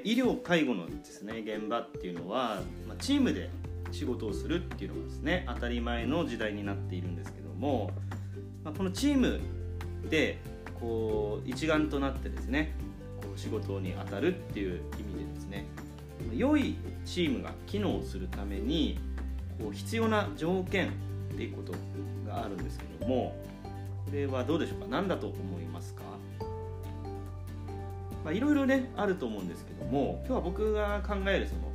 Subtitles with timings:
[0.00, 3.50] で医療介護のですね現場っていうのは、まあ、チームで
[3.90, 7.90] 仕事をするっていうのがですね当たり前の時代になっているんですけども、
[8.64, 9.40] まあ、このチーム
[10.10, 10.38] で
[10.80, 12.74] こう一丸となってですね
[13.20, 15.66] こう仕事に当たるっていう意味でですね
[16.34, 18.98] 良いチームが機能するために
[19.58, 20.88] こう必要な条件
[21.32, 21.72] っていうこと
[22.28, 23.34] があるんですけども
[24.04, 24.86] これはどうでしょうか？
[24.88, 26.02] 何だと思いますか？
[28.24, 31.72] まあ、いろいろねあると思うんですけども今日は僕が考えるその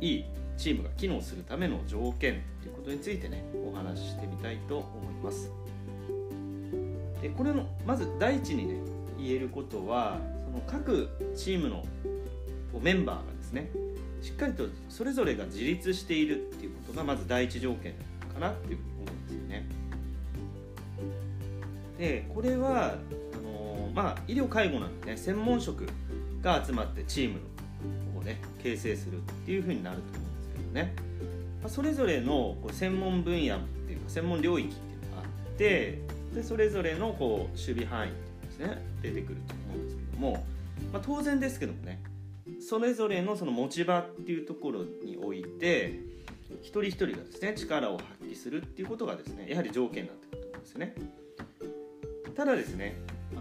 [0.00, 0.24] いい
[0.56, 5.50] チームが機能するための条件っていうことについてねお話ししてみたいと思います。
[7.22, 8.74] でこれのまず第一にね
[9.18, 11.84] 言えることはその各チームの
[12.80, 13.70] メンバーがですね
[14.22, 17.94] しっかりとそれぞれが自立しているっていうことがまず第一条件
[18.32, 19.66] かなっていうふうに思うんですよね。
[21.98, 22.94] でこれは
[23.98, 25.84] まあ、医療介護なんでね専門職
[26.40, 27.40] が集まってチーム
[28.16, 30.94] をね形成するっていうふうになると思うんですけどね、
[31.60, 35.98] まあ、それぞれのこう専門分野っていうか専門領域っていうのがあって
[36.32, 40.46] でそれぞれのこう守備範囲っていうですね出てくると思うんですけども、
[40.92, 42.00] まあ、当然ですけどもね
[42.60, 45.98] それぞれのその持ち場っていうところにおいて
[46.62, 50.94] 一人一人がですね力を発揮するっていうことがですねやはり条件になってくると思うんですよね。
[52.36, 52.94] ただですね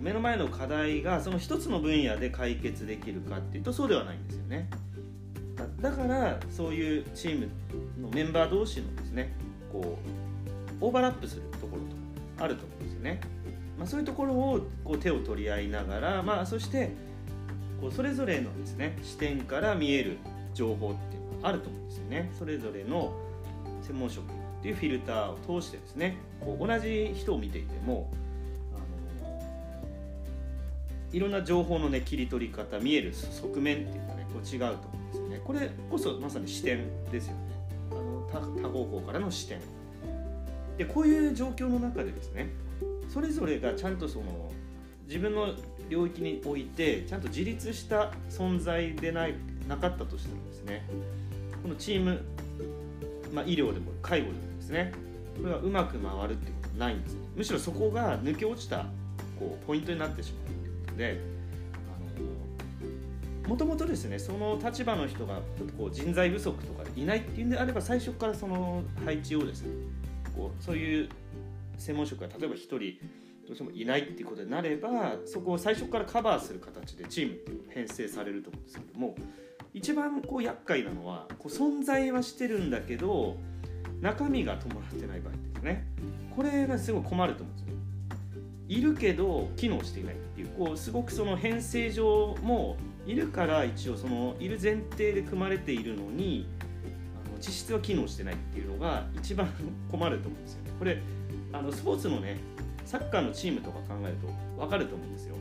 [0.00, 4.68] 目の前の課題がその一つの分野で解決できるかっていうとそうではないんですよね。
[5.80, 7.48] だからそういうチーム
[8.00, 9.32] のメンバー同士のですね
[9.70, 9.98] こ
[10.80, 13.20] うオーバーラップするところとあると思うんですよね、
[13.78, 16.92] まあ、そういうところをこう手を取り合いながら、まあ、そして
[17.80, 20.16] こうそれぞれのですね視点から見える
[20.54, 22.30] 情報っていうのがあると思うんですよね。
[22.38, 23.14] それぞれの
[23.82, 28.10] 専門職っていうフィルターを通してですねこう同じ人を見ていても
[31.12, 35.40] いろんな情報のね切り取り方見える側面っていうかねこう違うと思うんですよね。
[35.44, 37.40] これこそまさに視点ですよね。
[38.32, 39.58] あの多方向からの視点。
[40.78, 42.48] でこういう状況の中でですね
[43.08, 44.50] それぞれがちゃんとその
[45.06, 45.48] 自分の
[45.90, 49.34] 領域においてちゃんと自立した存在でない
[49.68, 50.86] なかったとしたらですね
[51.62, 52.22] このチーム、
[53.34, 54.92] まあ、医療でも介護でもですね
[55.36, 58.86] これはうまく回るっていうことはないんですねむしろそこが抜け落ちた
[59.38, 60.59] こうポイントになってしまう。
[61.00, 61.18] で
[63.48, 69.70] もともとですねその立場の人がちょっとこう人材不足とかいないっていうんであれば最初からその配置をですね
[70.36, 71.08] こうそういう
[71.78, 72.84] 専門職が例えば1人ど
[73.52, 79.16] うしてもいないっていうことになればそこを最初からカバーする形でチームっていうの編成されると思うんですけども
[79.72, 83.36] 一番こう厄介なのはこう存在はしてるんだけど
[84.00, 85.86] 中身が伴ってない場合ですね
[86.36, 87.89] これがすごい困ると思うんですよ。
[88.70, 96.46] いるけど機能していないっていうこうすごくその編成上もいるから一応そのいる前提で組まれているのに
[97.26, 99.48] あの実質は機能してないっていうのが一番
[99.90, 100.70] 困ると思うんですよね。
[100.78, 101.02] これ
[101.52, 102.38] あのスポーツのね
[102.84, 105.34] サッカーのチームとか考えると分かると思うんですよ。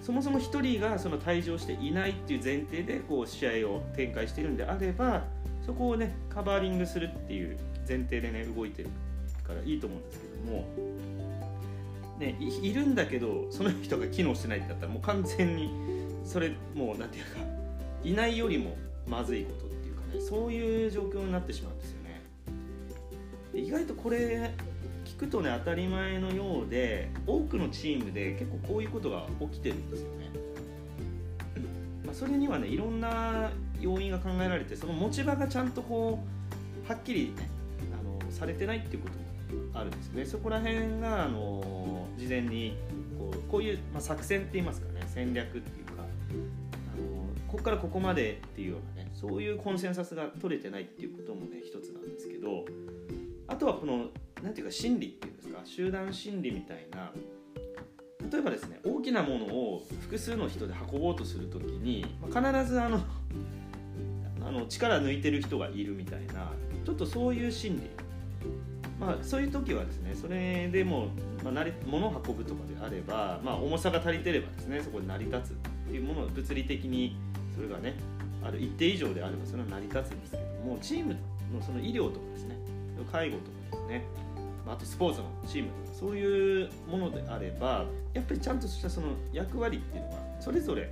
[0.00, 5.24] そもそも1人がその退場していないっていう前提でこう試合を展開しているんであれば
[5.66, 8.88] そこをねカバーリングするっていう前提でね動いてる
[9.46, 10.64] からいいと思うんですけども
[12.18, 15.70] ね、いるんだけどその人が機能してないってなったらもう完全に
[16.24, 17.54] それもう何て言うか
[18.04, 18.76] いないよりも
[19.08, 22.22] まずいことっていうかねそういう状況になってしまうんですよね。
[23.54, 24.52] 意外とこれ
[25.04, 30.30] 聞くとね当たり前のようで多くのチームで結構こういうことが起きてるんですよね。
[32.04, 36.18] まあ、それにはねいろんな要因が考えられてその持ち場がちゃんとこ
[36.86, 37.48] うはっきり、ね、
[37.92, 39.24] あのされてないっていうことも
[39.74, 40.24] あるんですよね。
[40.26, 41.73] そこら辺があの
[42.24, 42.74] 事前に
[43.18, 46.04] こうこういう、まあ、作戦って言いますかね戦略っていうかあの
[47.46, 52.64] ここからここまでっていうようなねそういうコンセンサスが取れてないっていうこともね一つなんですけど
[53.46, 54.08] あとはこの
[54.42, 57.12] 何ていうか心理っていうんですか集団心理みたいな
[58.30, 63.00] 例えばですね大きなものを複数の人で運ぼうとする時に、まあ、必ずあの
[64.46, 66.52] あの力抜いてる人がいるみたいな
[66.84, 68.04] ちょっとそういう心理。
[69.00, 71.08] まあ、そういう時はですねそれでも、
[71.42, 75.56] まあ、物を運ぶとかであれば、まあ、重さが足りてればですねそこで成り立つっ
[75.88, 77.16] ていうものを物理的に
[77.54, 77.96] それがね
[78.42, 81.16] ある一定以上であればそれは成り立つんですけどもチーム
[81.52, 82.56] のその医療とかですね
[83.10, 84.04] 介護とかですね
[84.66, 90.90] あとスポーツのチームとかそういうものであればやっぱりちゃんとしたその役割っていうのがそれぞれ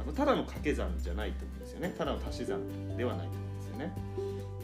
[0.00, 4.55] あのただの掛け算じゃないと思うんですよねただの足し算ではないと思うんですよね。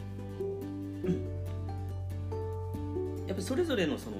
[3.33, 4.17] っぱそれぞれのその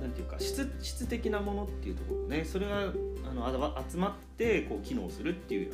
[0.00, 2.44] なんていうか質質的なものっていうところね。
[2.44, 2.92] それが
[3.32, 5.72] あの集まってこう機能するっていう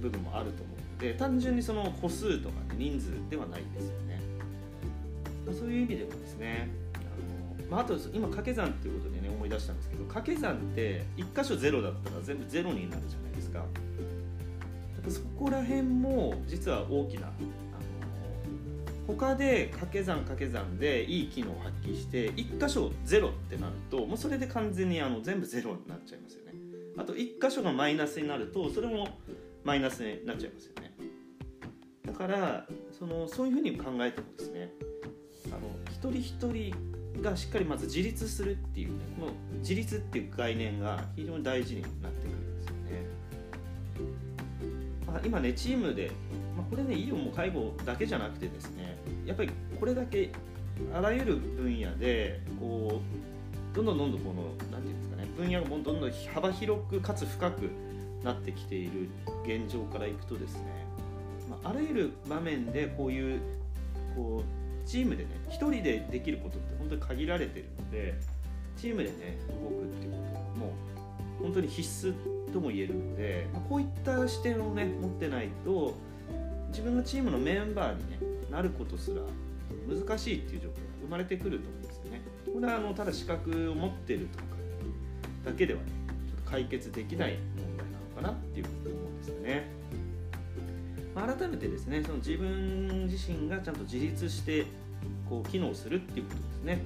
[0.00, 4.20] 部分もあると思うので単純にその歩数とか、ね、人数ではないですよね、
[5.52, 6.98] そういう意味でもですねあ
[7.62, 13.64] の、まあ、あと今掛け算っていうことでね思い出したんですけど掛け算って1箇所0だったら全部0になるじゃないですか。
[15.08, 17.30] そこら辺も実は大きな
[19.16, 26.52] 他で掛け算掛け算でいい機能を発揮して1箇所0ってなるともうそれで完全にあの全部0になっちゃいますよね。
[26.96, 29.08] あと1箇所がマイナスになるとそれも
[29.64, 30.94] マイナスになっちゃいますよね。
[32.06, 32.66] だから
[32.98, 34.70] そのそういうふうに考えてもですね
[35.46, 35.58] あの
[35.90, 36.72] 一人一
[37.12, 43.06] 人がしっかりまず自立するっていうねこの自立っていう概念が非常に大事になってくるんですよね、
[45.06, 46.10] まあ、今ねチームで
[46.60, 50.30] まあ、これね医療も介護だけじゃなくてですねやっぱりこれだけ
[50.94, 53.00] あらゆる分野でこ
[53.72, 57.70] うどんどんどんどんこの何て言うんですかね分野がどんどん幅広くかつ深く
[58.24, 59.08] なってきている
[59.44, 60.62] 現状からいくとですね、
[61.48, 63.40] まあ、あらゆる場面でこういう
[64.14, 68.14] こうチームでね1人でできることって本当に限られてるので
[68.76, 70.18] チームでね動くっていうこ
[70.54, 70.72] とも
[71.40, 72.14] う本当に必須
[72.52, 75.94] とも言えるので、まあ、こういった視点をね持ってないと
[76.68, 78.18] 自分がチームのメンバーに、ね、
[78.50, 79.22] なることすら
[79.88, 82.22] 難しいっていう状況が生まれてくると思うんですよね。
[82.52, 84.44] これはあのただ資格を持ってるとか
[85.44, 85.86] だけではね
[86.28, 89.80] ちょっと解決できない問題なのかなっていうふうに思うんですよね。
[91.14, 94.66] まあ、改めてですねその自分自身がちゃんと自立して
[95.28, 96.82] こう機能するっていうことですね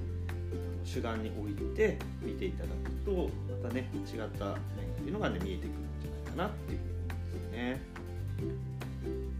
[0.83, 3.29] 主眼に置いて見ていただくと
[3.61, 4.57] またね違った面っ
[4.97, 8.74] ていうのがね見えてくるんじゃないかなっていうふうに思うんですよね。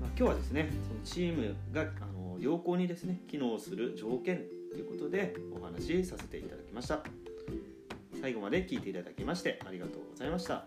[0.10, 7.04] 今日はですねそのチームがあの良好にですね機能する条件ということでお話しさせていただきました。
[8.22, 10.66] 最後まで聞いていただきましてありがとうございました。